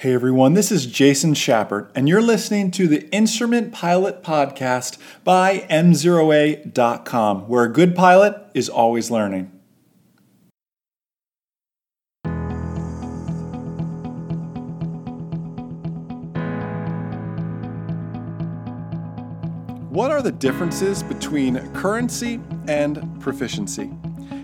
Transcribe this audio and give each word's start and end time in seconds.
Hey 0.00 0.14
everyone, 0.14 0.54
this 0.54 0.70
is 0.70 0.86
Jason 0.86 1.34
Schappert, 1.34 1.90
and 1.92 2.08
you're 2.08 2.22
listening 2.22 2.70
to 2.70 2.86
the 2.86 3.10
Instrument 3.10 3.72
Pilot 3.72 4.22
Podcast 4.22 4.96
by 5.24 5.66
MzeroA.com, 5.68 7.48
where 7.48 7.64
a 7.64 7.72
good 7.72 7.96
pilot 7.96 8.40
is 8.54 8.68
always 8.68 9.10
learning. 9.10 9.50
What 19.90 20.12
are 20.12 20.22
the 20.22 20.30
differences 20.30 21.02
between 21.02 21.58
currency 21.72 22.38
and 22.68 23.20
proficiency? 23.20 23.90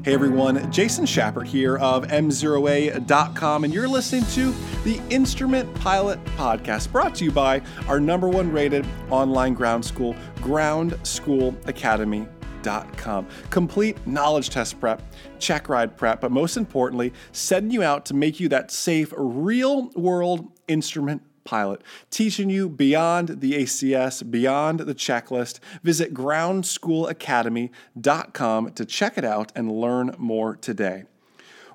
Hey 0.05 0.13
everyone, 0.13 0.71
Jason 0.71 1.07
Schappert 1.07 1.47
here 1.47 1.79
of 1.79 2.07
MzeroA.com, 2.09 3.65
and 3.65 3.73
you're 3.73 3.89
listening 3.89 4.27
to 4.33 4.55
the 4.85 5.01
Instrument 5.09 5.75
Pilot 5.77 6.23
Podcast, 6.37 6.93
brought 6.93 7.15
to 7.15 7.25
you 7.25 7.31
by 7.31 7.63
our 7.89 7.99
number 7.99 8.29
one 8.29 8.53
rated 8.53 8.87
online 9.09 9.55
ground 9.55 9.83
school, 9.83 10.15
GroundSchoolAcademy.com. 10.41 13.27
Complete 13.49 14.07
knowledge 14.07 14.51
test 14.51 14.79
prep, 14.79 15.01
check 15.39 15.71
ride 15.71 15.97
prep, 15.97 16.21
but 16.21 16.31
most 16.31 16.59
importantly, 16.59 17.15
setting 17.33 17.71
you 17.71 17.83
out 17.83 18.05
to 18.05 18.13
make 18.13 18.39
you 18.39 18.51
that 18.51 18.71
safe, 18.71 19.11
real 19.17 19.89
world 19.93 20.53
instrument 20.69 21.23
pilot, 21.45 21.83
teaching 22.11 22.51
you 22.51 22.69
beyond 22.69 23.41
the 23.41 23.53
ACS, 23.53 24.29
beyond 24.31 24.81
the 24.81 24.95
checklist. 24.95 25.61
Visit 25.83 26.13
groundschoolacademy.com 26.15 28.73
to 28.73 28.85
check 28.85 29.19
it 29.19 29.25
out 29.25 29.53
and 29.55 29.71
learn 29.71 30.17
more 30.19 30.57
today. 30.57 31.05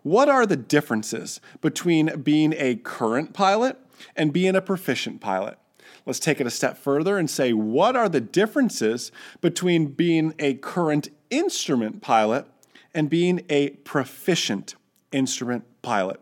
What 0.04 0.28
are 0.30 0.46
the 0.46 0.58
differences 0.58 1.42
between 1.62 2.22
being 2.22 2.54
a 2.58 2.76
current 2.76 3.34
pilot 3.34 3.78
and 4.16 4.32
being 4.32 4.56
a 4.56 4.62
proficient 4.62 5.22
pilot? 5.22 5.58
Let's 6.06 6.20
take 6.20 6.40
it 6.40 6.48
a 6.48 6.52
step 6.52 6.78
further 6.78 7.18
and 7.18 7.30
say, 7.30 7.54
what 7.54 7.96
are 7.96 8.10
the 8.10 8.22
differences 8.22 9.12
between 9.42 9.88
being 9.88 10.34
a 10.40 10.56
current 10.56 11.10
instrument 11.30 12.02
pilot 12.02 12.48
and 12.94 13.10
being 13.10 13.42
a 13.50 13.70
proficient 13.70 14.76
instrument 15.12 15.66
pilot? 15.82 16.20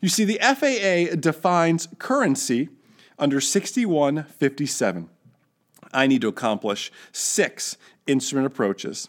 You 0.00 0.08
see, 0.08 0.24
the 0.24 0.38
FAA 0.40 1.16
defines 1.16 1.88
currency 1.98 2.68
under 3.18 3.40
6157, 3.40 5.08
I 5.92 6.06
need 6.06 6.20
to 6.20 6.28
accomplish 6.28 6.92
six 7.12 7.76
instrument 8.06 8.46
approaches, 8.46 9.08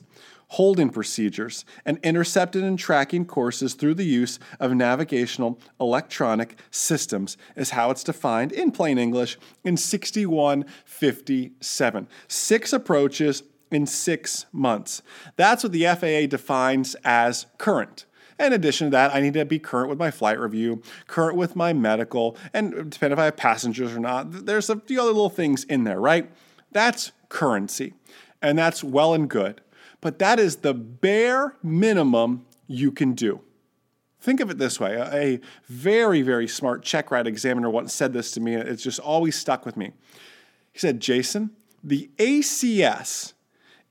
holding 0.50 0.89
procedures, 0.89 1.66
and 1.86 2.00
intercepted 2.03 2.63
and 2.63 2.80
tracking 2.80 3.25
courses 3.25 3.73
through 3.73 3.95
the 3.95 4.05
use 4.05 4.39
of 4.59 4.73
navigational 4.73 5.59
electronic 5.80 6.58
systems, 6.72 7.38
is 7.55 7.69
how 7.72 7.91
it's 7.91 8.03
defined 8.03 8.52
in 8.53 8.72
plain 8.72 8.97
English 8.97 9.38
in 9.63 9.78
6157. 9.78 12.08
Six 12.28 12.73
approaches 12.73 13.44
in 13.69 13.85
six 13.85 14.47
months. 14.52 15.03
That's 15.35 15.63
what 15.63 15.73
the 15.73 15.85
FAA 15.85 16.25
defines 16.28 16.95
as 17.03 17.45
current. 17.58 18.06
In 18.40 18.54
addition 18.54 18.88
to 18.88 18.92
that, 18.92 19.16
I 19.16 19.20
need 19.20 19.34
to 19.34 19.46
be 19.46 19.60
current 19.60 19.90
with 19.90 19.98
my 19.98 20.12
flight 20.12 20.40
review, 20.40 20.82
current 21.08 21.36
with 21.38 21.56
my 21.56 21.74
medical, 21.74 22.38
and 22.54 22.92
depending 22.92 23.14
if 23.14 23.20
I 23.20 23.26
have 23.26 23.38
passengers 23.38 23.96
or 23.96 24.00
not. 24.00 24.46
There's 24.46 24.70
a 24.70 24.80
few 24.80 25.02
other 25.02 25.12
little 25.12 25.30
things 25.30 25.64
in 25.64 25.86
there, 25.86 26.00
right? 26.00 26.30
That's 26.72 27.12
currency, 27.30 27.94
and 28.42 28.58
that's 28.58 28.84
well 28.84 29.14
and 29.14 29.30
good. 29.30 29.62
But 30.02 30.20
that 30.20 30.40
is 30.40 30.58
the 30.58 30.74
bare 30.74 31.56
minimum 31.64 32.46
you 32.68 32.92
can 32.92 33.14
do. 33.14 33.42
Think 34.20 34.40
of 34.40 34.50
it 34.50 34.58
this 34.58 34.80
way 34.80 34.98
a 34.98 35.40
very, 35.68 36.22
very 36.22 36.48
smart 36.48 36.84
check 36.84 37.12
ride 37.12 37.28
examiner 37.28 37.70
once 37.70 37.94
said 37.94 38.14
this 38.14 38.32
to 38.32 38.40
me, 38.40 38.54
and 38.54 38.68
it's 38.68 38.84
just 38.84 39.00
always 39.00 39.36
stuck 39.36 39.66
with 39.66 39.78
me. 39.78 39.94
He 40.72 40.80
said, 40.80 41.00
Jason, 41.00 41.52
the 41.84 42.10
ACS 42.18 43.34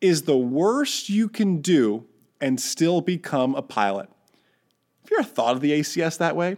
is 0.00 0.22
the 0.22 0.36
worst 0.36 1.08
you 1.08 1.28
can 1.28 1.60
do 1.60 2.04
and 2.40 2.60
still 2.60 3.00
become 3.00 3.54
a 3.54 3.62
pilot. 3.62 4.08
Have 5.06 5.12
you 5.12 5.18
ever 5.20 5.28
thought 5.28 5.54
of 5.54 5.60
the 5.60 5.70
ACS 5.70 6.18
that 6.18 6.34
way? 6.34 6.56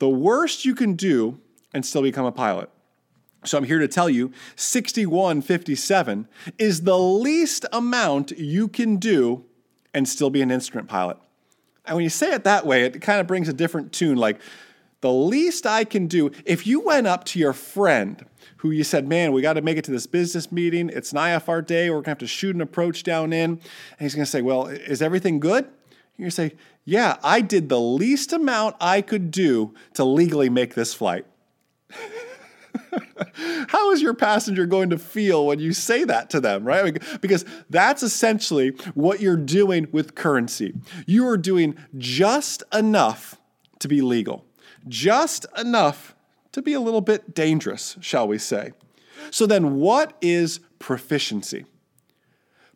The 0.00 0.08
worst 0.08 0.64
you 0.64 0.74
can 0.74 0.94
do 0.94 1.38
and 1.72 1.86
still 1.86 2.02
become 2.02 2.26
a 2.26 2.32
pilot. 2.32 2.68
So 3.44 3.56
I'm 3.56 3.62
here 3.62 3.78
to 3.78 3.86
tell 3.86 4.10
you 4.10 4.32
6157 4.56 6.26
is 6.58 6.82
the 6.82 6.98
least 6.98 7.64
amount 7.72 8.32
you 8.32 8.66
can 8.66 8.96
do 8.96 9.44
and 9.94 10.08
still 10.08 10.30
be 10.30 10.42
an 10.42 10.50
instrument 10.50 10.88
pilot. 10.88 11.16
And 11.86 11.94
when 11.94 12.02
you 12.02 12.10
say 12.10 12.32
it 12.32 12.42
that 12.42 12.66
way, 12.66 12.82
it 12.82 13.00
kind 13.00 13.20
of 13.20 13.28
brings 13.28 13.48
a 13.48 13.52
different 13.52 13.92
tune 13.92 14.18
like 14.18 14.40
the 15.00 15.12
least 15.12 15.64
I 15.64 15.84
can 15.84 16.08
do. 16.08 16.32
If 16.44 16.66
you 16.66 16.80
went 16.80 17.06
up 17.06 17.22
to 17.26 17.38
your 17.38 17.52
friend 17.52 18.26
who 18.56 18.72
you 18.72 18.82
said, 18.82 19.06
Man, 19.06 19.30
we 19.30 19.42
got 19.42 19.52
to 19.52 19.62
make 19.62 19.78
it 19.78 19.84
to 19.84 19.92
this 19.92 20.08
business 20.08 20.50
meeting, 20.50 20.90
it's 20.92 21.12
an 21.12 21.18
IFR 21.18 21.64
day, 21.64 21.88
we're 21.88 21.98
going 21.98 22.04
to 22.04 22.10
have 22.10 22.18
to 22.18 22.26
shoot 22.26 22.56
an 22.56 22.62
approach 22.62 23.04
down 23.04 23.32
in, 23.32 23.50
and 23.52 23.60
he's 24.00 24.16
going 24.16 24.24
to 24.24 24.30
say, 24.30 24.42
Well, 24.42 24.66
is 24.66 25.00
everything 25.00 25.38
good? 25.38 25.68
You're 26.18 26.30
say, 26.30 26.54
yeah, 26.84 27.16
I 27.22 27.40
did 27.40 27.68
the 27.68 27.80
least 27.80 28.32
amount 28.32 28.74
I 28.80 29.02
could 29.02 29.30
do 29.30 29.74
to 29.94 30.04
legally 30.04 30.50
make 30.50 30.74
this 30.74 30.92
flight. 30.92 31.24
How 33.68 33.92
is 33.92 34.02
your 34.02 34.14
passenger 34.14 34.66
going 34.66 34.90
to 34.90 34.98
feel 34.98 35.46
when 35.46 35.60
you 35.60 35.72
say 35.72 36.04
that 36.04 36.28
to 36.30 36.40
them, 36.40 36.64
right? 36.64 37.00
Because 37.20 37.44
that's 37.70 38.02
essentially 38.02 38.70
what 38.94 39.20
you're 39.20 39.36
doing 39.36 39.86
with 39.92 40.16
currency. 40.16 40.74
You 41.06 41.26
are 41.28 41.36
doing 41.36 41.76
just 41.96 42.64
enough 42.72 43.36
to 43.78 43.88
be 43.88 44.00
legal, 44.00 44.44
just 44.88 45.46
enough 45.56 46.16
to 46.52 46.62
be 46.62 46.72
a 46.72 46.80
little 46.80 47.00
bit 47.00 47.34
dangerous, 47.34 47.96
shall 48.00 48.26
we 48.26 48.38
say. 48.38 48.72
So 49.30 49.46
then, 49.46 49.76
what 49.76 50.16
is 50.20 50.60
proficiency? 50.78 51.64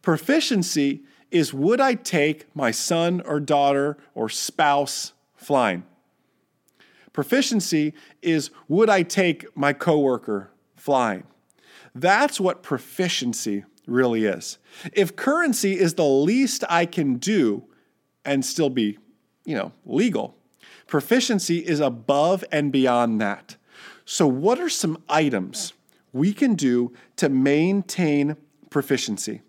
Proficiency 0.00 1.02
is 1.32 1.52
would 1.52 1.80
I 1.80 1.94
take 1.94 2.54
my 2.54 2.70
son 2.70 3.22
or 3.24 3.40
daughter 3.40 3.96
or 4.14 4.28
spouse 4.28 5.14
flying? 5.34 5.84
Proficiency 7.12 7.94
is 8.20 8.50
would 8.68 8.88
I 8.88 9.02
take 9.02 9.56
my 9.56 9.72
coworker 9.72 10.50
flying? 10.76 11.24
That's 11.94 12.38
what 12.38 12.62
proficiency 12.62 13.64
really 13.86 14.24
is. 14.24 14.58
If 14.92 15.16
currency 15.16 15.78
is 15.78 15.94
the 15.94 16.04
least 16.04 16.64
I 16.68 16.86
can 16.86 17.16
do 17.16 17.64
and 18.24 18.44
still 18.44 18.70
be, 18.70 18.98
you 19.44 19.56
know, 19.56 19.72
legal, 19.84 20.36
proficiency 20.86 21.58
is 21.58 21.80
above 21.80 22.44
and 22.52 22.70
beyond 22.70 23.20
that. 23.20 23.56
So 24.04 24.26
what 24.26 24.58
are 24.60 24.68
some 24.68 25.02
items 25.08 25.72
we 26.12 26.32
can 26.32 26.54
do 26.54 26.92
to 27.16 27.28
maintain 27.28 28.36
proficiency? 28.70 29.42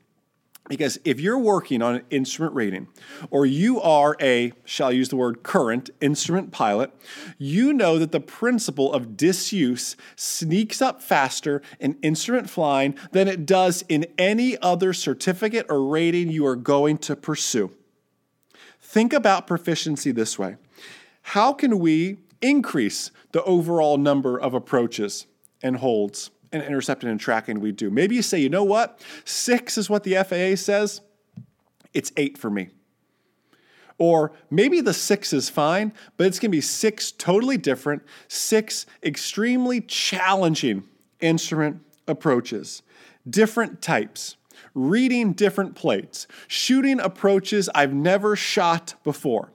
Because 0.70 0.98
if 1.04 1.20
you're 1.20 1.40
working 1.40 1.82
on 1.82 1.96
an 1.96 2.04
instrument 2.10 2.56
rating, 2.56 2.88
or 3.30 3.46
you 3.46 3.82
are 3.82 4.16
a, 4.22 4.54
shall 4.64 4.88
I 4.88 4.92
use 4.92 5.10
the 5.10 5.18
word 5.18 5.44
current 5.44 5.90
instrument 6.00 6.52
pilot, 6.52 6.92
you 7.38 7.74
know 7.74 8.00
that 8.00 8.14
the 8.14 8.22
principle 8.22 8.94
of 8.94 9.18
disuse 9.18 9.98
sneaks 10.16 10.82
up 10.82 11.02
faster 11.02 11.62
in 11.82 11.98
instrument 12.02 12.50
flying 12.50 12.96
than 13.12 13.28
it 13.28 13.46
does 13.46 13.84
in 13.90 14.06
any 14.18 14.58
other 14.60 14.94
certificate 14.94 15.66
or 15.70 15.86
rating 15.86 16.32
you 16.32 16.46
are 16.46 16.56
going 16.56 16.98
to 17.00 17.16
pursue. 17.18 17.72
Think 18.80 19.12
about 19.12 19.48
proficiency 19.48 20.12
this 20.12 20.40
way 20.40 20.56
How 21.24 21.52
can 21.52 21.80
we 21.80 22.20
increase 22.42 23.12
the 23.34 23.44
overall 23.44 23.98
number 23.98 24.40
of 24.40 24.54
approaches 24.54 25.28
and 25.62 25.78
holds? 25.78 26.32
And 26.54 26.64
intercepting 26.64 27.10
and 27.10 27.20
tracking 27.20 27.60
we 27.60 27.72
do. 27.72 27.90
Maybe 27.90 28.16
you 28.16 28.22
say, 28.22 28.40
you 28.40 28.50
know 28.50 28.64
what? 28.64 29.02
Six 29.26 29.78
is 29.78 29.90
what 29.90 30.04
the 30.04 30.16
FAA 30.24 30.56
says. 30.56 31.02
It's 31.94 32.12
eight 32.16 32.38
for 32.38 32.50
me. 32.50 32.70
Or 33.98 34.32
maybe 34.50 34.82
the 34.82 34.94
six 34.94 35.34
is 35.34 35.50
fine, 35.50 35.94
but 36.18 36.28
it's 36.28 36.40
to 36.40 36.50
be 36.50 36.62
six 36.62 37.12
totally 37.12 37.58
different, 37.58 38.04
six 38.28 38.86
extremely 39.04 39.82
challenging 39.82 40.84
instrument 41.20 41.82
approaches, 42.08 42.82
different 43.30 43.82
types, 43.82 44.36
reading 44.74 45.34
different 45.34 45.76
plates, 45.76 46.28
shooting 46.48 47.00
approaches 47.00 47.70
I've 47.74 47.94
never 47.94 48.36
shot 48.36 48.96
before 49.04 49.52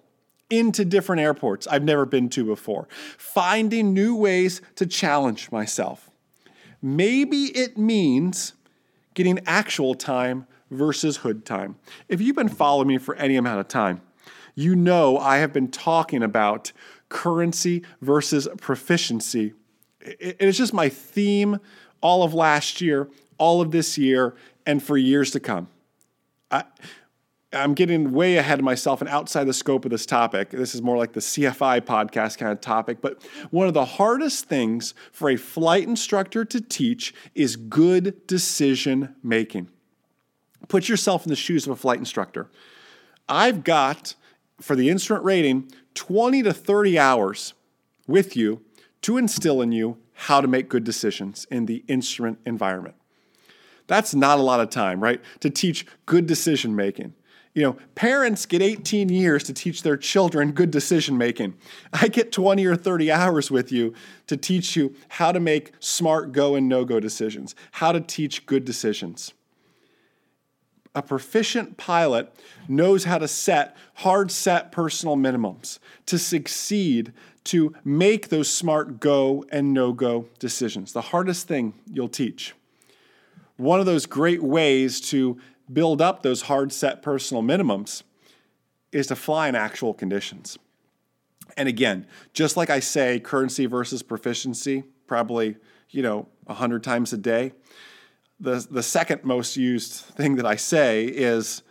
into 0.50 0.84
different 0.84 1.20
airports 1.20 1.66
I've 1.66 1.84
never 1.84 2.06
been 2.06 2.28
to 2.30 2.44
before, 2.44 2.88
finding 3.18 3.92
new 3.92 4.16
ways 4.16 4.62
to 4.76 4.86
challenge 4.86 5.52
myself. 5.52 6.07
Maybe 6.80 7.44
it 7.56 7.76
means 7.76 8.54
getting 9.14 9.40
actual 9.46 9.94
time 9.94 10.46
versus 10.70 11.18
hood 11.18 11.44
time. 11.44 11.76
If 12.08 12.20
you've 12.20 12.36
been 12.36 12.48
following 12.48 12.88
me 12.88 12.98
for 12.98 13.14
any 13.16 13.36
amount 13.36 13.60
of 13.60 13.68
time, 13.68 14.00
you 14.54 14.76
know 14.76 15.18
I 15.18 15.38
have 15.38 15.52
been 15.52 15.70
talking 15.70 16.22
about 16.22 16.72
currency 17.08 17.84
versus 18.00 18.48
proficiency. 18.60 19.54
It 20.00 20.36
is 20.40 20.56
just 20.56 20.72
my 20.72 20.88
theme 20.88 21.58
all 22.00 22.22
of 22.22 22.34
last 22.34 22.80
year, 22.80 23.08
all 23.38 23.60
of 23.60 23.70
this 23.70 23.98
year, 23.98 24.34
and 24.66 24.82
for 24.82 24.96
years 24.96 25.30
to 25.32 25.40
come. 25.40 25.68
I, 26.50 26.64
I'm 27.52 27.72
getting 27.72 28.12
way 28.12 28.36
ahead 28.36 28.58
of 28.58 28.64
myself 28.64 29.00
and 29.00 29.08
outside 29.08 29.44
the 29.44 29.54
scope 29.54 29.86
of 29.86 29.90
this 29.90 30.04
topic. 30.04 30.50
This 30.50 30.74
is 30.74 30.82
more 30.82 30.98
like 30.98 31.14
the 31.14 31.20
CFI 31.20 31.80
podcast 31.80 32.36
kind 32.36 32.52
of 32.52 32.60
topic. 32.60 33.00
But 33.00 33.22
one 33.50 33.66
of 33.66 33.72
the 33.72 33.86
hardest 33.86 34.44
things 34.44 34.92
for 35.12 35.30
a 35.30 35.36
flight 35.36 35.84
instructor 35.84 36.44
to 36.44 36.60
teach 36.60 37.14
is 37.34 37.56
good 37.56 38.26
decision 38.26 39.14
making. 39.22 39.70
Put 40.68 40.90
yourself 40.90 41.24
in 41.24 41.30
the 41.30 41.36
shoes 41.36 41.66
of 41.66 41.72
a 41.72 41.76
flight 41.76 41.98
instructor. 41.98 42.50
I've 43.30 43.64
got, 43.64 44.14
for 44.60 44.76
the 44.76 44.90
instrument 44.90 45.24
rating, 45.24 45.72
20 45.94 46.42
to 46.42 46.52
30 46.52 46.98
hours 46.98 47.54
with 48.06 48.36
you 48.36 48.60
to 49.02 49.16
instill 49.16 49.62
in 49.62 49.72
you 49.72 49.96
how 50.12 50.42
to 50.42 50.48
make 50.48 50.68
good 50.68 50.84
decisions 50.84 51.46
in 51.50 51.64
the 51.64 51.82
instrument 51.88 52.40
environment. 52.44 52.96
That's 53.86 54.14
not 54.14 54.38
a 54.38 54.42
lot 54.42 54.60
of 54.60 54.68
time, 54.68 55.02
right? 55.02 55.22
To 55.40 55.48
teach 55.48 55.86
good 56.04 56.26
decision 56.26 56.76
making. 56.76 57.14
You 57.58 57.64
know, 57.64 57.76
parents 57.96 58.46
get 58.46 58.62
18 58.62 59.08
years 59.08 59.42
to 59.42 59.52
teach 59.52 59.82
their 59.82 59.96
children 59.96 60.52
good 60.52 60.70
decision 60.70 61.18
making. 61.18 61.54
I 61.92 62.06
get 62.06 62.30
20 62.30 62.64
or 62.64 62.76
30 62.76 63.10
hours 63.10 63.50
with 63.50 63.72
you 63.72 63.94
to 64.28 64.36
teach 64.36 64.76
you 64.76 64.94
how 65.08 65.32
to 65.32 65.40
make 65.40 65.72
smart 65.80 66.30
go 66.30 66.54
and 66.54 66.68
no 66.68 66.84
go 66.84 67.00
decisions, 67.00 67.56
how 67.72 67.90
to 67.90 68.00
teach 68.00 68.46
good 68.46 68.64
decisions. 68.64 69.34
A 70.94 71.02
proficient 71.02 71.76
pilot 71.76 72.32
knows 72.68 73.02
how 73.02 73.18
to 73.18 73.26
set 73.26 73.76
hard 73.94 74.30
set 74.30 74.70
personal 74.70 75.16
minimums 75.16 75.80
to 76.06 76.16
succeed 76.16 77.12
to 77.42 77.74
make 77.84 78.28
those 78.28 78.48
smart 78.48 79.00
go 79.00 79.44
and 79.50 79.74
no 79.74 79.92
go 79.92 80.28
decisions. 80.38 80.92
The 80.92 81.00
hardest 81.00 81.48
thing 81.48 81.74
you'll 81.90 82.08
teach. 82.08 82.54
One 83.56 83.80
of 83.80 83.86
those 83.86 84.06
great 84.06 84.44
ways 84.44 85.00
to 85.10 85.38
build 85.72 86.00
up 86.00 86.22
those 86.22 86.42
hard 86.42 86.72
set 86.72 87.02
personal 87.02 87.42
minimums 87.42 88.02
is 88.92 89.06
to 89.08 89.16
fly 89.16 89.48
in 89.48 89.54
actual 89.54 89.94
conditions. 89.94 90.58
And 91.56 91.68
again, 91.68 92.06
just 92.32 92.56
like 92.56 92.70
I 92.70 92.80
say, 92.80 93.20
currency 93.20 93.66
versus 93.66 94.02
proficiency, 94.02 94.84
probably, 95.06 95.56
you 95.90 96.02
know, 96.02 96.28
100 96.44 96.82
times 96.82 97.12
a 97.12 97.16
day. 97.16 97.52
The, 98.40 98.66
the 98.70 98.82
second 98.82 99.24
most 99.24 99.56
used 99.56 99.92
thing 99.92 100.36
that 100.36 100.46
I 100.46 100.56
say 100.56 101.04
is 101.04 101.62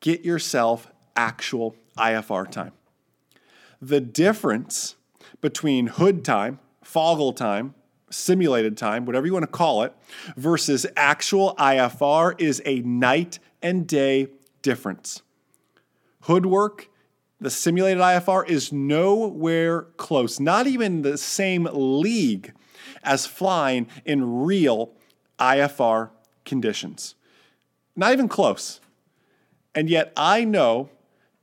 get 0.00 0.24
yourself 0.24 0.90
actual 1.14 1.76
IFR 1.96 2.50
time. 2.50 2.72
The 3.80 4.00
difference 4.00 4.96
between 5.40 5.88
hood 5.88 6.24
time, 6.24 6.58
foggle 6.84 7.32
time, 7.32 7.74
simulated 8.12 8.76
time, 8.76 9.04
whatever 9.04 9.26
you 9.26 9.32
want 9.32 9.44
to 9.44 9.46
call 9.46 9.82
it, 9.82 9.94
versus 10.36 10.86
actual 10.96 11.54
IFR 11.58 12.40
is 12.40 12.62
a 12.64 12.80
night 12.80 13.38
and 13.62 13.86
day 13.86 14.28
difference. 14.62 15.22
Hood 16.22 16.46
work, 16.46 16.88
the 17.40 17.50
simulated 17.50 18.00
IFR 18.00 18.48
is 18.48 18.72
nowhere 18.72 19.82
close, 19.96 20.38
not 20.38 20.66
even 20.66 21.02
the 21.02 21.18
same 21.18 21.68
league 21.72 22.52
as 23.02 23.26
flying 23.26 23.88
in 24.04 24.44
real 24.44 24.92
IFR 25.38 26.10
conditions. 26.44 27.16
Not 27.96 28.12
even 28.12 28.28
close. 28.28 28.80
And 29.74 29.90
yet 29.90 30.12
I 30.16 30.44
know 30.44 30.90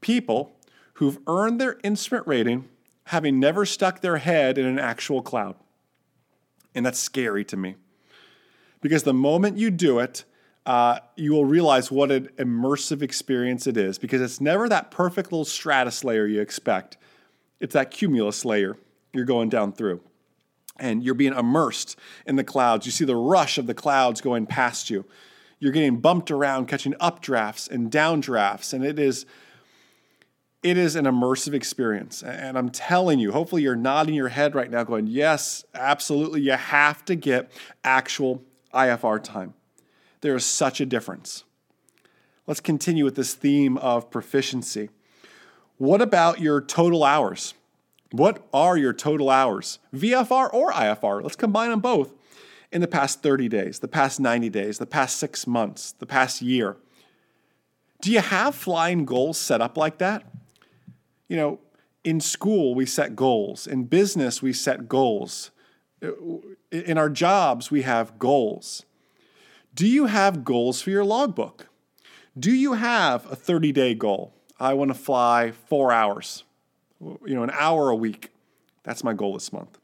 people 0.02 0.56
who've 0.94 1.20
earned 1.28 1.60
their 1.60 1.78
instrument 1.84 2.28
rating 2.28 2.68
having 3.06 3.40
never 3.40 3.66
stuck 3.66 4.02
their 4.02 4.18
head 4.18 4.58
in 4.58 4.66
an 4.66 4.78
actual 4.78 5.22
cloud. 5.22 5.56
And 6.76 6.86
that's 6.86 7.00
scary 7.00 7.44
to 7.46 7.58
me. 7.58 7.76
Because 8.82 9.04
the 9.04 9.14
moment 9.14 9.58
you 9.58 9.72
do 9.72 10.00
it, 10.00 10.24
uh, 10.66 11.00
you 11.16 11.32
will 11.32 11.46
realize 11.46 11.92
what 11.92 12.12
an 12.12 12.30
immersive 12.38 13.02
experience 13.02 13.66
it 13.66 13.76
is 13.76 13.98
because 13.98 14.22
it's 14.22 14.40
never 14.40 14.70
that 14.70 14.92
perfect 14.92 15.32
little 15.32 15.46
stratus 15.46 16.04
layer 16.04 16.28
you 16.28 16.42
expect. 16.42 16.98
It's 17.60 17.74
that 17.74 17.92
cumulus 17.92 18.46
layer 18.46 18.78
you're 19.14 19.26
going 19.26 19.50
down 19.50 19.74
through. 19.74 20.02
And 20.78 21.04
you're 21.04 21.16
being 21.16 21.34
immersed 21.34 21.98
in 22.26 22.36
the 22.38 22.44
clouds. 22.44 22.86
You 22.86 22.92
see 22.92 23.04
the 23.04 23.16
rush 23.16 23.58
of 23.58 23.68
the 23.68 23.74
clouds 23.74 24.22
going 24.22 24.46
past 24.46 24.90
you. 24.90 25.06
You're 25.60 25.74
getting 25.74 25.98
bumped 25.98 26.32
around, 26.32 26.68
catching 26.68 26.94
updrafts 26.94 27.70
and 27.70 27.92
downdrafts. 27.92 28.72
And 28.72 28.86
it 28.86 28.98
is 28.98 29.26
it 30.62 30.78
is 30.78 30.96
an 30.96 31.06
immersive 31.06 31.54
experience. 31.54 32.22
And 32.22 32.58
I'm 32.58 32.70
telling 32.70 33.20
you, 33.20 33.32
hopefully 33.32 33.62
you're 33.62 33.76
nodding 33.76 34.16
your 34.16 34.28
head 34.28 34.56
right 34.56 34.70
now, 34.70 34.84
going, 34.84 35.08
yes, 35.08 35.64
absolutely. 35.74 36.42
You 36.42 36.54
have 36.54 37.06
to 37.06 37.16
get 37.16 37.52
actual 37.84 38.44
IFR 38.74 39.24
time. 39.24 39.54
There 40.22 40.36
is 40.36 40.46
such 40.46 40.82
a 40.82 40.86
difference. 40.86 41.44
Let's 42.46 42.60
continue 42.60 43.06
with 43.06 43.16
this 43.16 43.34
theme 43.34 43.78
of 43.78 44.12
proficiency. 44.12 44.90
What 45.78 46.02
about 46.02 46.42
your 46.42 46.60
total 46.60 47.04
hours? 47.04 47.54
What 48.12 48.44
are 48.52 48.76
your 48.76 48.92
total 48.92 49.30
hours, 49.30 49.80
VFR 49.94 50.52
or 50.52 50.72
IFR? 50.72 51.22
Let's 51.22 51.36
combine 51.36 51.70
them 51.70 51.80
both 51.80 52.16
in 52.72 52.82
the 52.82 52.88
past 52.88 53.22
30 53.22 53.48
days, 53.48 53.80
the 53.80 53.88
past 53.88 54.20
90 54.20 54.50
days, 54.50 54.80
the 54.80 54.86
past 54.86 55.18
six 55.18 55.46
months, 55.46 55.92
the 55.94 56.06
past 56.06 56.42
year. 56.42 56.78
Do 58.02 58.12
you 58.12 58.20
have 58.20 58.56
flying 58.56 59.06
goals 59.06 59.38
set 59.38 59.62
up 59.62 59.78
like 59.78 60.00
that? 60.00 60.24
You 61.30 61.38
know, 61.38 61.60
in 62.04 62.20
school, 62.20 62.76
we 62.76 62.86
set 62.86 63.16
goals. 63.16 63.68
In 63.68 63.86
business, 63.86 64.42
we 64.42 64.52
set 64.52 64.90
goals. 64.90 65.52
In 66.72 66.98
our 66.98 67.10
jobs, 67.10 67.72
we 67.72 67.84
have 67.84 68.18
goals. 68.20 68.86
Do 69.74 69.88
you 69.88 70.08
have 70.08 70.44
goals 70.44 70.82
for 70.82 70.90
your 70.90 71.06
logbook? 71.06 71.68
Do 72.38 72.52
you 72.52 72.74
have 72.74 73.32
a 73.32 73.36
30 73.36 73.72
day 73.72 73.94
goal? 73.94 74.34
I 74.60 74.74
want 74.74 74.90
to 74.90 74.96
fly 74.96 75.52
four 75.52 75.92
hours, 75.92 76.44
you 77.00 77.36
know, 77.36 77.44
an 77.44 77.52
hour 77.54 77.90
a 77.90 77.96
week. 77.96 78.32
That's 78.84 79.04
my 79.04 79.14
goal 79.14 79.34
this 79.34 79.54
month. 79.54 79.78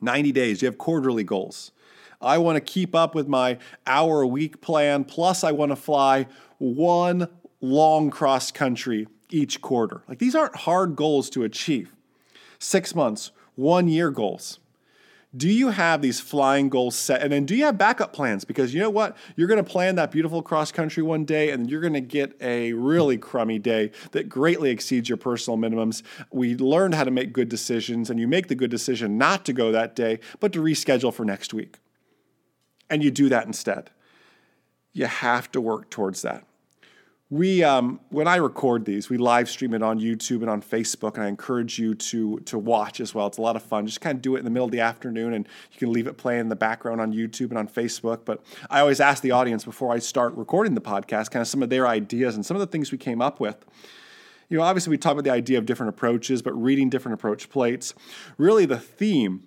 90 0.00 0.32
days, 0.32 0.62
you 0.62 0.66
have 0.66 0.78
quarterly 0.78 1.24
goals. 1.24 1.72
I 2.20 2.38
want 2.38 2.56
to 2.56 2.60
keep 2.60 2.94
up 2.94 3.14
with 3.14 3.28
my 3.28 3.58
hour 3.86 4.20
a 4.20 4.26
week 4.26 4.60
plan, 4.60 5.04
plus, 5.04 5.42
I 5.42 5.52
want 5.52 5.72
to 5.72 5.76
fly 5.76 6.26
one 6.58 7.28
long 7.60 8.10
cross 8.10 8.50
country 8.50 9.06
each 9.30 9.60
quarter. 9.60 10.02
Like 10.08 10.18
these 10.18 10.34
aren't 10.34 10.56
hard 10.56 10.96
goals 10.96 11.30
to 11.30 11.44
achieve. 11.44 11.94
Six 12.58 12.94
months, 12.94 13.30
one 13.54 13.88
year 13.88 14.10
goals. 14.10 14.58
Do 15.36 15.48
you 15.48 15.68
have 15.68 16.02
these 16.02 16.18
flying 16.18 16.68
goals 16.68 16.96
set? 16.96 17.22
And 17.22 17.32
then 17.32 17.46
do 17.46 17.54
you 17.54 17.64
have 17.64 17.78
backup 17.78 18.12
plans? 18.12 18.44
Because 18.44 18.74
you 18.74 18.80
know 18.80 18.90
what? 18.90 19.16
You're 19.36 19.46
going 19.46 19.64
to 19.64 19.70
plan 19.70 19.94
that 19.94 20.10
beautiful 20.10 20.42
cross 20.42 20.72
country 20.72 21.04
one 21.04 21.24
day 21.24 21.50
and 21.50 21.70
you're 21.70 21.80
going 21.80 21.92
to 21.92 22.00
get 22.00 22.36
a 22.40 22.72
really 22.72 23.16
crummy 23.16 23.60
day 23.60 23.92
that 24.10 24.28
greatly 24.28 24.70
exceeds 24.70 25.08
your 25.08 25.18
personal 25.18 25.56
minimums. 25.56 26.02
We 26.32 26.56
learned 26.56 26.96
how 26.96 27.04
to 27.04 27.12
make 27.12 27.32
good 27.32 27.48
decisions, 27.48 28.10
and 28.10 28.18
you 28.18 28.26
make 28.26 28.48
the 28.48 28.56
good 28.56 28.72
decision 28.72 29.18
not 29.18 29.44
to 29.44 29.52
go 29.52 29.70
that 29.70 29.94
day, 29.94 30.18
but 30.40 30.52
to 30.54 30.60
reschedule 30.60 31.14
for 31.14 31.24
next 31.24 31.54
week. 31.54 31.78
And 32.88 33.04
you 33.04 33.12
do 33.12 33.28
that 33.28 33.46
instead. 33.46 33.90
You 34.92 35.06
have 35.06 35.52
to 35.52 35.60
work 35.60 35.90
towards 35.90 36.22
that 36.22 36.44
we 37.30 37.62
um, 37.62 38.00
when 38.08 38.26
I 38.26 38.36
record 38.36 38.84
these, 38.84 39.08
we 39.08 39.16
live 39.16 39.48
stream 39.48 39.72
it 39.72 39.84
on 39.84 40.00
YouTube 40.00 40.40
and 40.40 40.50
on 40.50 40.60
Facebook, 40.60 41.14
and 41.14 41.22
I 41.22 41.28
encourage 41.28 41.78
you 41.78 41.94
to 41.94 42.40
to 42.40 42.58
watch 42.58 43.00
as 43.00 43.14
well. 43.14 43.28
It's 43.28 43.38
a 43.38 43.42
lot 43.42 43.54
of 43.54 43.62
fun. 43.62 43.86
Just 43.86 44.00
kind 44.00 44.16
of 44.16 44.22
do 44.22 44.34
it 44.34 44.40
in 44.40 44.44
the 44.44 44.50
middle 44.50 44.66
of 44.66 44.72
the 44.72 44.80
afternoon, 44.80 45.32
and 45.32 45.46
you 45.70 45.78
can 45.78 45.92
leave 45.92 46.08
it 46.08 46.16
playing 46.16 46.40
in 46.40 46.48
the 46.48 46.56
background 46.56 47.00
on 47.00 47.12
YouTube 47.12 47.50
and 47.50 47.58
on 47.58 47.68
Facebook. 47.68 48.24
But 48.24 48.42
I 48.68 48.80
always 48.80 48.98
ask 48.98 49.22
the 49.22 49.30
audience 49.30 49.64
before 49.64 49.92
I 49.92 50.00
start 50.00 50.34
recording 50.34 50.74
the 50.74 50.80
podcast, 50.80 51.30
kind 51.30 51.40
of 51.40 51.46
some 51.46 51.62
of 51.62 51.70
their 51.70 51.86
ideas 51.86 52.34
and 52.34 52.44
some 52.44 52.56
of 52.56 52.60
the 52.60 52.66
things 52.66 52.90
we 52.90 52.98
came 52.98 53.22
up 53.22 53.38
with. 53.38 53.64
You 54.48 54.58
know, 54.58 54.64
obviously 54.64 54.90
we 54.90 54.98
talk 54.98 55.12
about 55.12 55.22
the 55.22 55.30
idea 55.30 55.58
of 55.58 55.66
different 55.66 55.90
approaches, 55.90 56.42
but 56.42 56.52
reading 56.60 56.90
different 56.90 57.14
approach 57.14 57.48
plates. 57.48 57.94
Really, 58.38 58.66
the 58.66 58.80
theme 58.80 59.46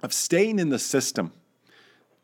of 0.00 0.12
staying 0.12 0.60
in 0.60 0.68
the 0.68 0.78
system. 0.78 1.32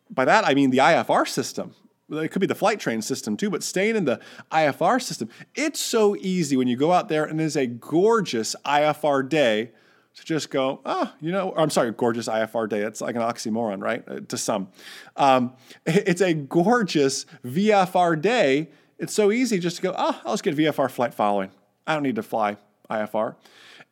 By 0.09 0.25
that 0.27 0.47
I 0.47 0.55
mean 0.55 0.71
the 0.71 0.79
IFR 0.79 1.27
system 1.27 1.75
it 2.11 2.29
could 2.29 2.41
be 2.41 2.47
the 2.47 2.55
flight 2.55 2.79
train 2.79 3.03
system 3.03 3.37
too, 3.37 3.51
but 3.51 3.63
staying 3.63 3.97
in 3.97 4.05
the 4.05 4.21
IFR 4.53 5.03
system, 5.03 5.29
it's 5.55 5.81
so 5.81 6.17
easy 6.17 6.57
when 6.57 6.69
you 6.69 6.77
go 6.77 6.93
out 6.93 7.09
there 7.09 7.25
and 7.25 7.41
it 7.41 7.45
is 7.45 7.57
a 7.57 7.67
gorgeous 7.67 8.55
IFR 8.65 9.29
day 9.29 9.73
to 10.17 10.25
just 10.25 10.51
go, 10.51 10.81
oh, 10.85 11.13
you 11.21 11.31
know, 11.31 11.53
I'm 11.57 11.71
sorry, 11.71 11.93
gorgeous 11.93 12.29
IFR 12.29 12.69
day. 12.69 12.81
It's 12.81 13.01
like 13.01 13.17
an 13.17 13.23
oxymoron, 13.23 13.83
right? 13.83 14.03
Uh, 14.09 14.21
to 14.29 14.39
some. 14.39 14.69
Um, 15.17 15.53
it's 15.87 16.21
a 16.23 16.33
gorgeous 16.33 17.27
VFR 17.45 18.21
day. 18.21 18.71
It's 18.99 19.13
so 19.13 19.31
easy 19.31 19.59
just 19.59 19.77
to 19.77 19.83
go, 19.83 19.95
oh, 19.97 20.21
I'll 20.25 20.33
just 20.33 20.43
get 20.43 20.57
VFR 20.57 20.91
flight 20.91 21.13
following. 21.13 21.51
I 21.87 21.95
don't 21.95 22.03
need 22.03 22.17
to 22.17 22.23
fly 22.23 22.57
IFR. 22.91 23.35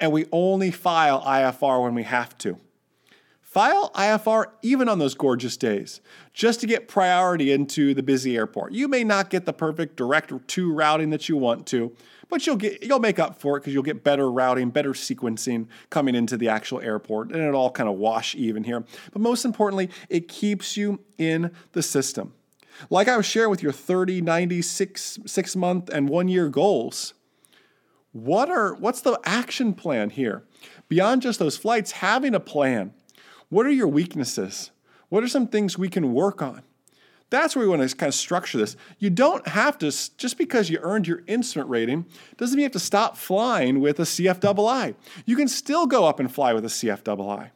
And 0.01 0.13
we 0.13 0.27
only 0.33 0.71
file 0.71 1.23
IFR 1.23 1.83
when 1.83 1.95
we 1.95 2.05
have 2.05 2.37
to. 2.39 2.59
File 3.55 3.93
IFR 3.95 4.47
even 4.63 4.89
on 4.89 4.99
those 4.99 5.15
gorgeous 5.15 5.57
days, 5.57 6.01
just 6.33 6.59
to 6.59 6.67
get 6.67 6.89
priority 6.89 7.53
into 7.53 7.95
the 7.95 8.03
busy 8.03 8.37
airport. 8.37 8.73
You 8.73 8.89
may 8.89 9.05
not 9.05 9.31
get 9.31 9.47
the 9.47 9.53
perfect 9.53 9.95
direct 9.95 10.33
to 10.49 10.73
routing 10.73 11.11
that 11.11 11.29
you 11.29 11.37
want 11.37 11.65
to, 11.69 11.95
but 12.29 12.49
you'll 12.49 12.57
get 12.57 12.83
you'll 12.83 12.99
make 12.99 13.21
up 13.21 13.41
for 13.41 13.57
it 13.57 13.61
because 13.61 13.73
you'll 13.73 13.85
get 13.85 14.03
better 14.03 14.29
routing, 14.29 14.71
better 14.71 14.91
sequencing 14.91 15.69
coming 15.89 16.17
into 16.17 16.37
the 16.37 16.49
actual 16.49 16.81
airport, 16.81 17.31
and 17.31 17.41
it 17.41 17.55
all 17.55 17.71
kind 17.71 17.89
of 17.89 17.95
wash 17.95 18.35
even 18.35 18.65
here. 18.65 18.85
But 19.13 19.23
most 19.23 19.45
importantly, 19.45 19.89
it 20.09 20.27
keeps 20.27 20.77
you 20.77 20.99
in 21.17 21.53
the 21.75 21.83
system. 21.85 22.33
Like 22.91 23.07
I 23.07 23.17
was 23.17 23.25
sharing 23.25 23.51
with 23.51 23.63
your 23.63 23.71
30, 23.71 24.21
90, 24.21 24.63
six, 24.63 25.21
six 25.27 25.55
month, 25.55 25.91
and 25.91 26.09
one 26.09 26.27
year 26.27 26.49
goals, 26.49 27.15
what 28.11 28.51
are 28.51 28.75
what's 28.75 29.03
the 29.03 29.21
action 29.23 29.75
plan 29.75 30.11
here? 30.11 30.43
Beyond 30.89 31.23
just 31.23 31.39
those 31.39 31.57
flights, 31.57 31.93
having 31.93 32.35
a 32.35 32.41
plan. 32.41 32.95
What 33.55 33.67
are 33.67 33.71
your 33.71 33.87
weaknesses? 33.87 34.73
What 35.11 35.23
are 35.23 35.29
some 35.29 35.47
things 35.47 35.79
we 35.79 35.89
can 35.89 36.13
work 36.13 36.43
on? 36.43 36.63
That's 37.31 37.55
where 37.55 37.65
we 37.65 37.69
want 37.69 37.89
to 37.89 37.97
kind 37.97 38.09
of 38.09 38.15
structure 38.17 38.59
this. 38.59 38.77
You 38.99 39.11
don't 39.11 39.47
have 39.47 39.79
to, 39.79 39.93
just 40.17 40.39
because 40.39 40.71
you 40.71 40.81
earned 40.83 41.07
your 41.07 41.23
instrument 41.29 41.71
rating, 41.71 42.05
doesn't 42.37 42.57
mean 42.57 42.63
you 42.63 42.65
have 42.65 42.73
to 42.73 42.81
stop 42.81 43.17
flying 43.17 43.79
with 43.79 44.01
a 44.01 44.03
CFII. 44.03 44.97
You 45.25 45.37
can 45.37 45.47
still 45.47 45.87
go 45.87 46.05
up 46.05 46.19
and 46.19 46.35
fly 46.35 46.53
with 46.53 46.65
a 46.65 46.69
CFII. 46.69 47.51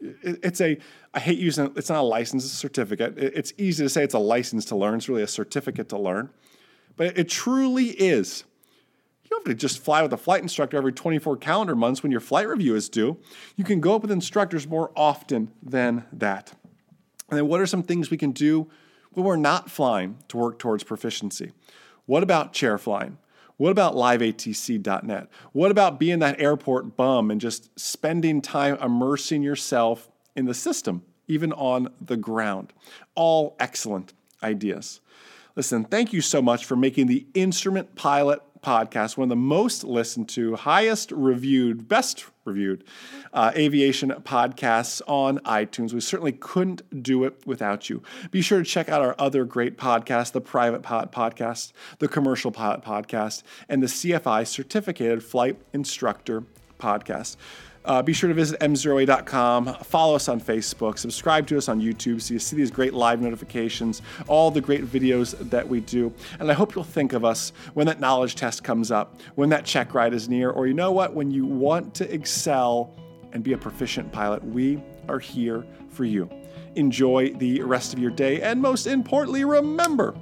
It's 0.00 0.60
a, 0.60 0.76
I 1.14 1.20
hate 1.20 1.38
using 1.38 1.72
it's 1.76 1.90
not 1.90 2.00
a 2.00 2.02
license, 2.02 2.44
it's 2.44 2.54
a 2.54 2.56
certificate. 2.56 3.16
It's 3.16 3.52
easy 3.56 3.84
to 3.84 3.88
say 3.88 4.02
it's 4.02 4.14
a 4.14 4.18
license 4.18 4.64
to 4.64 4.76
learn, 4.76 4.96
it's 4.96 5.08
really 5.08 5.22
a 5.22 5.28
certificate 5.28 5.88
to 5.90 5.98
learn. 5.98 6.30
But 6.96 7.16
it 7.16 7.28
truly 7.28 7.90
is. 7.90 8.42
You 9.30 9.36
don't 9.36 9.46
have 9.46 9.56
to 9.56 9.60
just 9.60 9.78
fly 9.78 10.02
with 10.02 10.12
a 10.12 10.16
flight 10.16 10.42
instructor 10.42 10.76
every 10.76 10.92
24 10.92 11.36
calendar 11.36 11.76
months 11.76 12.02
when 12.02 12.10
your 12.10 12.20
flight 12.20 12.48
review 12.48 12.74
is 12.74 12.88
due. 12.88 13.16
You 13.54 13.62
can 13.62 13.80
go 13.80 13.94
up 13.94 14.02
with 14.02 14.10
instructors 14.10 14.66
more 14.66 14.90
often 14.96 15.52
than 15.62 16.04
that. 16.12 16.52
And 17.28 17.38
then, 17.38 17.46
what 17.46 17.60
are 17.60 17.66
some 17.66 17.84
things 17.84 18.10
we 18.10 18.16
can 18.16 18.32
do 18.32 18.68
when 19.12 19.24
we're 19.24 19.36
not 19.36 19.70
flying 19.70 20.18
to 20.28 20.36
work 20.36 20.58
towards 20.58 20.82
proficiency? 20.82 21.52
What 22.06 22.24
about 22.24 22.52
chair 22.52 22.76
flying? 22.76 23.18
What 23.56 23.70
about 23.70 23.94
liveatc.net? 23.94 25.28
What 25.52 25.70
about 25.70 26.00
being 26.00 26.18
that 26.20 26.40
airport 26.40 26.96
bum 26.96 27.30
and 27.30 27.40
just 27.40 27.78
spending 27.78 28.40
time 28.40 28.76
immersing 28.82 29.42
yourself 29.44 30.10
in 30.34 30.46
the 30.46 30.54
system, 30.54 31.04
even 31.28 31.52
on 31.52 31.92
the 32.00 32.16
ground? 32.16 32.72
All 33.14 33.54
excellent 33.60 34.12
ideas. 34.42 35.00
Listen, 35.54 35.84
thank 35.84 36.12
you 36.12 36.20
so 36.20 36.40
much 36.40 36.64
for 36.64 36.74
making 36.74 37.06
the 37.06 37.26
Instrument 37.34 37.94
Pilot 37.94 38.42
podcast, 38.62 39.16
one 39.16 39.26
of 39.26 39.30
the 39.30 39.36
most 39.36 39.84
listened 39.84 40.28
to, 40.30 40.56
highest 40.56 41.12
reviewed, 41.12 41.88
best 41.88 42.26
reviewed 42.44 42.84
uh, 43.32 43.52
aviation 43.54 44.10
podcasts 44.10 45.00
on 45.06 45.38
iTunes. 45.40 45.92
We 45.92 46.00
certainly 46.00 46.32
couldn't 46.32 47.02
do 47.02 47.24
it 47.24 47.46
without 47.46 47.88
you. 47.88 48.02
Be 48.30 48.42
sure 48.42 48.58
to 48.58 48.64
check 48.64 48.88
out 48.88 49.02
our 49.02 49.14
other 49.18 49.44
great 49.44 49.76
podcasts 49.76 50.32
the 50.32 50.40
Private 50.40 50.82
Pilot 50.82 51.10
Podcast, 51.12 51.72
the 51.98 52.08
Commercial 52.08 52.50
Pilot 52.50 52.82
Podcast, 52.82 53.42
and 53.68 53.82
the 53.82 53.86
CFI 53.86 54.46
Certificated 54.46 55.22
Flight 55.22 55.58
Instructor 55.72 56.44
Podcast. 56.78 57.36
Uh, 57.84 58.02
be 58.02 58.12
sure 58.12 58.28
to 58.28 58.34
visit 58.34 58.60
mzeroa.com, 58.60 59.74
follow 59.84 60.14
us 60.14 60.28
on 60.28 60.38
Facebook, 60.38 60.98
subscribe 60.98 61.46
to 61.46 61.56
us 61.56 61.68
on 61.68 61.80
YouTube 61.80 62.20
so 62.20 62.34
you 62.34 62.38
see 62.38 62.54
these 62.54 62.70
great 62.70 62.92
live 62.92 63.22
notifications, 63.22 64.02
all 64.28 64.50
the 64.50 64.60
great 64.60 64.84
videos 64.84 65.36
that 65.48 65.66
we 65.66 65.80
do. 65.80 66.12
And 66.38 66.50
I 66.50 66.54
hope 66.54 66.74
you'll 66.74 66.84
think 66.84 67.14
of 67.14 67.24
us 67.24 67.52
when 67.72 67.86
that 67.86 67.98
knowledge 67.98 68.34
test 68.34 68.62
comes 68.62 68.90
up, 68.90 69.20
when 69.34 69.48
that 69.48 69.64
check 69.64 69.94
ride 69.94 70.12
is 70.12 70.28
near, 70.28 70.50
or 70.50 70.66
you 70.66 70.74
know 70.74 70.92
what, 70.92 71.14
when 71.14 71.30
you 71.30 71.46
want 71.46 71.94
to 71.94 72.14
excel 72.14 72.94
and 73.32 73.42
be 73.42 73.54
a 73.54 73.58
proficient 73.58 74.12
pilot, 74.12 74.44
we 74.44 74.82
are 75.08 75.18
here 75.18 75.64
for 75.88 76.04
you. 76.04 76.28
Enjoy 76.74 77.32
the 77.34 77.62
rest 77.62 77.94
of 77.94 77.98
your 77.98 78.10
day, 78.10 78.42
and 78.42 78.60
most 78.60 78.86
importantly, 78.86 79.44
remember 79.44 80.14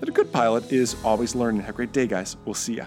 that 0.00 0.08
a 0.08 0.12
good 0.12 0.32
pilot 0.32 0.72
is 0.72 0.96
always 1.04 1.34
learning. 1.34 1.60
Have 1.60 1.70
a 1.70 1.76
great 1.76 1.92
day, 1.92 2.06
guys. 2.06 2.36
We'll 2.44 2.54
see 2.54 2.74
ya. 2.74 2.86